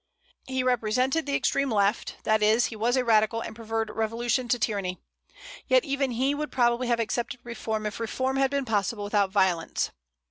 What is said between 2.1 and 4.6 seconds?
that is, he was a radical, and preferred revolution to